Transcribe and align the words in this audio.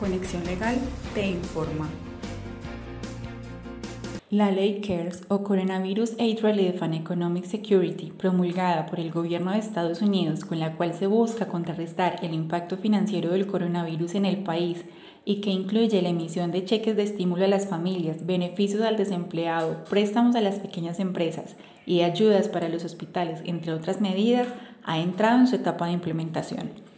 Conexión 0.00 0.42
Legal 0.44 0.78
te 1.12 1.28
informa. 1.28 1.86
La 4.30 4.50
ley 4.50 4.80
CARES 4.80 5.24
o 5.28 5.42
Coronavirus 5.42 6.12
Aid 6.18 6.40
Relief 6.40 6.82
and 6.82 6.94
Economic 6.94 7.44
Security, 7.44 8.10
promulgada 8.10 8.86
por 8.86 8.98
el 8.98 9.10
gobierno 9.10 9.52
de 9.52 9.58
Estados 9.58 10.00
Unidos 10.00 10.46
con 10.46 10.58
la 10.58 10.72
cual 10.76 10.94
se 10.94 11.06
busca 11.06 11.48
contrarrestar 11.48 12.20
el 12.22 12.32
impacto 12.32 12.78
financiero 12.78 13.32
del 13.32 13.46
coronavirus 13.46 14.14
en 14.14 14.24
el 14.24 14.38
país 14.38 14.86
y 15.26 15.42
que 15.42 15.50
incluye 15.50 16.00
la 16.00 16.08
emisión 16.08 16.50
de 16.50 16.64
cheques 16.64 16.96
de 16.96 17.02
estímulo 17.02 17.44
a 17.44 17.48
las 17.48 17.68
familias, 17.68 18.24
beneficios 18.24 18.80
al 18.80 18.96
desempleado, 18.96 19.84
préstamos 19.90 20.34
a 20.34 20.40
las 20.40 20.60
pequeñas 20.60 20.98
empresas 20.98 21.56
y 21.84 22.00
ayudas 22.00 22.48
para 22.48 22.70
los 22.70 22.84
hospitales, 22.86 23.42
entre 23.44 23.74
otras 23.74 24.00
medidas, 24.00 24.48
ha 24.82 24.98
entrado 24.98 25.40
en 25.40 25.46
su 25.46 25.56
etapa 25.56 25.86
de 25.86 25.92
implementación. 25.92 26.89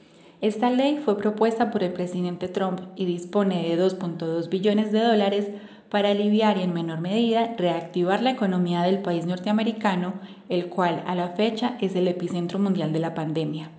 Esta 0.43 0.71
ley 0.71 1.01
fue 1.05 1.17
propuesta 1.17 1.71
por 1.71 1.85
el 1.85 1.93
presidente 1.93 2.49
Trump 2.49 2.81
y 2.97 3.05
dispone 3.05 3.63
de 3.63 3.81
2.2 3.81 4.49
billones 4.49 4.91
de 4.91 4.99
dólares 4.99 5.47
para 5.89 6.11
aliviar 6.11 6.59
y 6.59 6.63
en 6.63 6.75
menor 6.75 7.01
medida 7.01 7.55
reactivar 7.57 8.25
la 8.25 8.33
economía 8.33 8.83
del 8.83 8.99
país 8.99 9.25
norteamericano, 9.25 10.15
el 10.49 10.67
cual 10.67 11.05
a 11.07 11.15
la 11.15 11.29
fecha 11.29 11.77
es 11.81 11.95
el 11.95 12.09
epicentro 12.09 12.59
mundial 12.59 12.93
de 12.93 12.99
la 12.99 13.15
pandemia. 13.15 13.71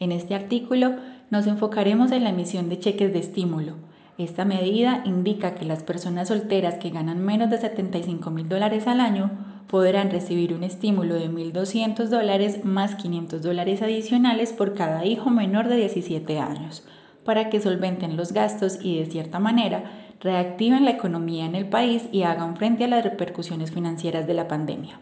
En 0.00 0.10
este 0.10 0.34
artículo 0.34 0.96
nos 1.30 1.46
enfocaremos 1.46 2.10
en 2.10 2.24
la 2.24 2.30
emisión 2.30 2.68
de 2.68 2.80
cheques 2.80 3.12
de 3.12 3.20
estímulo. 3.20 3.76
Esta 4.18 4.44
medida 4.44 5.02
indica 5.04 5.54
que 5.54 5.64
las 5.64 5.84
personas 5.84 6.26
solteras 6.26 6.74
que 6.74 6.90
ganan 6.90 7.24
menos 7.24 7.50
de 7.50 7.58
75 7.58 8.32
mil 8.32 8.48
dólares 8.48 8.88
al 8.88 8.98
año 8.98 9.30
podrán 9.70 10.10
recibir 10.10 10.52
un 10.52 10.64
estímulo 10.64 11.14
de 11.14 11.30
1.200 11.30 12.08
dólares 12.08 12.64
más 12.64 12.96
500 12.96 13.40
dólares 13.40 13.82
adicionales 13.82 14.52
por 14.52 14.74
cada 14.74 15.04
hijo 15.04 15.30
menor 15.30 15.68
de 15.68 15.76
17 15.76 16.40
años, 16.40 16.84
para 17.24 17.50
que 17.50 17.60
solventen 17.60 18.16
los 18.16 18.32
gastos 18.32 18.78
y 18.82 18.98
de 18.98 19.06
cierta 19.06 19.38
manera 19.38 19.84
reactiven 20.20 20.84
la 20.84 20.90
economía 20.90 21.46
en 21.46 21.54
el 21.54 21.68
país 21.68 22.02
y 22.10 22.24
hagan 22.24 22.56
frente 22.56 22.84
a 22.84 22.88
las 22.88 23.04
repercusiones 23.04 23.70
financieras 23.70 24.26
de 24.26 24.34
la 24.34 24.48
pandemia. 24.48 24.98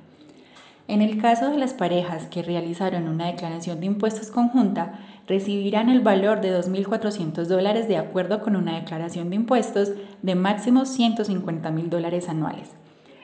En 0.86 1.00
el 1.00 1.20
caso 1.20 1.50
de 1.50 1.56
las 1.56 1.72
parejas 1.72 2.27
que 2.27 2.42
realizaron 2.42 3.08
una 3.08 3.27
declaración 3.27 3.80
de 3.80 3.86
impuestos 3.86 4.30
conjunta, 4.30 5.00
recibirán 5.27 5.88
el 5.88 6.00
valor 6.00 6.42
de 6.42 6.58
2.400 6.58 7.44
dólares 7.47 7.88
de 7.88 7.97
acuerdo 7.97 8.42
con 8.42 8.55
una 8.55 8.77
declaración 8.77 9.30
de 9.30 9.36
impuestos 9.36 9.92
de 10.20 10.34
máximo 10.34 10.82
150.000 10.82 11.88
dólares 11.88 12.28
anuales. 12.28 12.70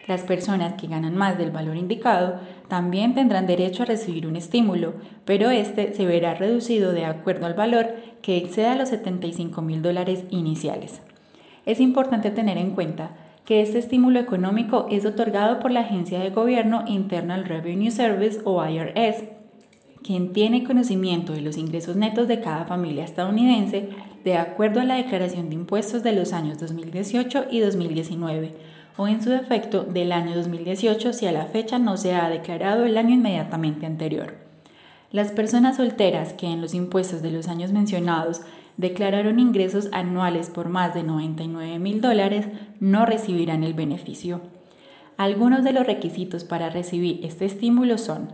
Las 0.07 0.23
personas 0.23 0.75
que 0.75 0.87
ganan 0.87 1.17
más 1.17 1.39
del 1.39 1.51
valor 1.51 1.77
indicado 1.77 2.41
también 2.69 3.15
tendrán 3.15 3.47
derecho 3.47 3.83
a 3.83 3.87
recibir 3.87 4.27
un 4.27 4.37
estímulo, 4.37 4.95
pero 5.25 5.51
este 5.51 5.95
se 5.95 6.05
verá 6.05 6.35
reducido 6.35 6.93
de 6.93 7.07
acuerdo 7.07 7.47
al 7.47 7.55
valor 7.55 7.95
que 8.21 8.37
exceda 8.37 8.75
los 8.75 8.93
75.000 8.93 9.81
dólares 9.81 10.25
iniciales. 10.31 11.01
Es 11.65 11.81
importante 11.81 12.31
tener 12.31 12.59
en 12.59 12.73
cuenta 12.73 13.11
que 13.47 13.63
este 13.63 13.79
estímulo 13.79 14.21
económico 14.21 14.87
es 14.91 15.05
otorgado 15.05 15.61
por 15.61 15.71
la 15.71 15.81
Agencia 15.81 16.19
de 16.19 16.31
Gobierno 16.31 16.85
Internal 16.87 17.45
Revenue 17.45 17.91
Service 17.91 18.41
o 18.45 18.65
IRS, 18.65 19.25
quien 20.05 20.35
tiene 20.35 20.65
conocimiento 20.65 21.33
de 21.33 21.41
los 21.41 21.57
ingresos 21.57 21.97
netos 21.97 22.29
de 22.29 22.41
cada 22.41 22.67
familia 22.67 23.05
estadounidense 23.05 23.89
de 24.23 24.37
acuerdo 24.37 24.81
a 24.81 24.85
la 24.85 24.97
declaración 24.97 25.49
de 25.49 25.55
impuestos 25.55 26.03
de 26.03 26.13
los 26.13 26.35
años 26.35 26.59
2018 26.59 27.47
y 27.51 27.61
2019, 27.61 28.53
o 28.99 29.09
en 29.09 29.23
su 29.23 29.31
defecto 29.31 29.83
del 29.83 30.13
año 30.13 30.37
2018 30.37 31.15
si 31.15 31.27
a 31.27 31.33
la 31.33 31.47
fecha 31.47 31.79
no 31.79 31.97
se 31.97 32.15
ha 32.15 32.29
declarado 32.29 32.85
el 32.85 32.99
año 32.99 33.15
inmediatamente 33.15 33.87
anterior. 33.87 34.35
Las 35.11 35.33
personas 35.33 35.79
solteras 35.79 36.35
que 36.35 36.47
en 36.47 36.61
los 36.61 36.75
impuestos 36.75 37.23
de 37.23 37.31
los 37.31 37.49
años 37.49 37.73
mencionados 37.73 38.43
declararon 38.77 39.39
ingresos 39.39 39.89
anuales 39.93 40.51
por 40.51 40.69
más 40.69 40.93
de 40.93 41.03
99 41.03 41.79
mil 41.79 42.01
dólares 42.03 42.47
no 42.79 43.07
recibirán 43.07 43.65
el 43.65 43.73
beneficio. 43.73 44.43
Algunos 45.17 45.63
de 45.63 45.73
los 45.73 45.87
requisitos 45.87 46.43
para 46.43 46.71
recibir 46.71 47.21
este 47.25 47.45
estímulo 47.45 47.99
son 47.99 48.29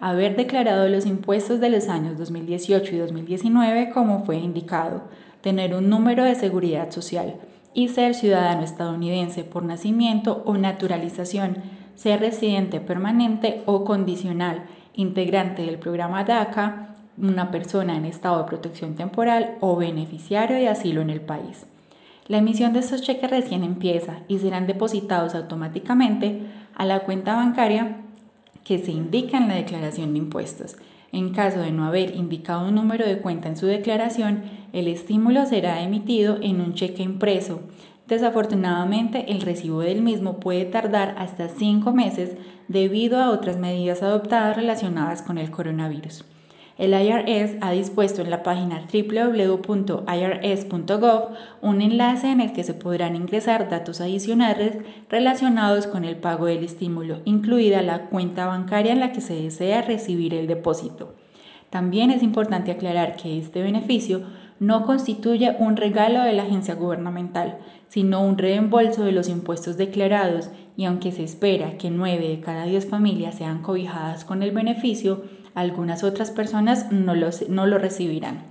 haber 0.00 0.36
declarado 0.36 0.88
los 0.88 1.06
impuestos 1.06 1.60
de 1.60 1.70
los 1.70 1.88
años 1.88 2.18
2018 2.18 2.94
y 2.94 2.98
2019 2.98 3.90
como 3.90 4.24
fue 4.24 4.36
indicado, 4.36 5.04
tener 5.40 5.74
un 5.74 5.88
número 5.88 6.24
de 6.24 6.34
seguridad 6.34 6.90
social 6.90 7.36
y 7.72 7.88
ser 7.88 8.14
ciudadano 8.14 8.62
estadounidense 8.62 9.44
por 9.44 9.62
nacimiento 9.62 10.42
o 10.44 10.58
naturalización, 10.58 11.56
ser 11.94 12.20
residente 12.20 12.80
permanente 12.80 13.62
o 13.64 13.84
condicional, 13.84 14.64
integrante 14.94 15.62
del 15.62 15.78
programa 15.78 16.24
DACA, 16.24 16.94
una 17.16 17.50
persona 17.50 17.96
en 17.96 18.04
estado 18.04 18.38
de 18.38 18.48
protección 18.48 18.94
temporal 18.94 19.56
o 19.60 19.76
beneficiario 19.76 20.56
de 20.56 20.68
asilo 20.68 21.00
en 21.00 21.08
el 21.08 21.22
país. 21.22 21.66
La 22.28 22.38
emisión 22.38 22.72
de 22.72 22.80
estos 22.80 23.02
cheques 23.02 23.30
recién 23.30 23.62
empieza 23.62 24.20
y 24.26 24.38
serán 24.38 24.66
depositados 24.66 25.34
automáticamente 25.34 26.42
a 26.74 26.84
la 26.84 27.00
cuenta 27.00 27.36
bancaria 27.36 27.98
que 28.64 28.78
se 28.78 28.90
indica 28.90 29.38
en 29.38 29.46
la 29.46 29.54
declaración 29.54 30.12
de 30.12 30.18
impuestos. 30.18 30.76
En 31.12 31.32
caso 31.32 31.60
de 31.60 31.70
no 31.70 31.84
haber 31.84 32.16
indicado 32.16 32.66
un 32.66 32.74
número 32.74 33.06
de 33.06 33.18
cuenta 33.18 33.48
en 33.48 33.56
su 33.56 33.66
declaración, 33.66 34.42
el 34.72 34.88
estímulo 34.88 35.46
será 35.46 35.82
emitido 35.82 36.38
en 36.42 36.60
un 36.60 36.74
cheque 36.74 37.04
impreso. 37.04 37.60
Desafortunadamente, 38.08 39.30
el 39.30 39.40
recibo 39.40 39.80
del 39.80 40.02
mismo 40.02 40.40
puede 40.40 40.64
tardar 40.64 41.14
hasta 41.18 41.48
cinco 41.48 41.92
meses 41.92 42.32
debido 42.66 43.22
a 43.22 43.30
otras 43.30 43.56
medidas 43.56 44.02
adoptadas 44.02 44.56
relacionadas 44.56 45.22
con 45.22 45.38
el 45.38 45.52
coronavirus. 45.52 46.24
El 46.78 46.92
IRS 46.92 47.56
ha 47.62 47.70
dispuesto 47.70 48.20
en 48.20 48.28
la 48.28 48.42
página 48.42 48.82
www.irs.gov 48.92 50.08
un 51.62 51.80
enlace 51.80 52.30
en 52.30 52.42
el 52.42 52.52
que 52.52 52.64
se 52.64 52.74
podrán 52.74 53.16
ingresar 53.16 53.70
datos 53.70 54.02
adicionales 54.02 54.76
relacionados 55.08 55.86
con 55.86 56.04
el 56.04 56.16
pago 56.16 56.44
del 56.44 56.62
estímulo, 56.64 57.20
incluida 57.24 57.80
la 57.80 58.08
cuenta 58.08 58.44
bancaria 58.44 58.92
en 58.92 59.00
la 59.00 59.12
que 59.12 59.22
se 59.22 59.34
desea 59.34 59.80
recibir 59.80 60.34
el 60.34 60.46
depósito. 60.46 61.14
También 61.70 62.10
es 62.10 62.22
importante 62.22 62.70
aclarar 62.70 63.16
que 63.16 63.38
este 63.38 63.62
beneficio 63.62 64.24
no 64.60 64.84
constituye 64.84 65.56
un 65.58 65.76
regalo 65.76 66.22
de 66.22 66.34
la 66.34 66.42
agencia 66.42 66.74
gubernamental, 66.74 67.58
sino 67.88 68.22
un 68.22 68.36
reembolso 68.36 69.04
de 69.04 69.12
los 69.12 69.28
impuestos 69.28 69.78
declarados 69.78 70.50
y 70.76 70.84
aunque 70.84 71.10
se 71.12 71.24
espera 71.24 71.78
que 71.78 71.90
9 71.90 72.28
de 72.28 72.40
cada 72.40 72.64
10 72.64 72.86
familias 72.86 73.36
sean 73.36 73.62
cobijadas 73.62 74.24
con 74.24 74.42
el 74.42 74.52
beneficio, 74.52 75.24
algunas 75.56 76.04
otras 76.04 76.30
personas 76.30 76.92
no, 76.92 77.14
no 77.48 77.66
lo 77.66 77.78
recibirán. 77.78 78.42